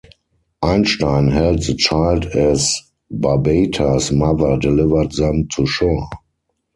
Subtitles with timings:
[0.63, 6.09] Einstein held the child as Barbata's mother delivered them to shore.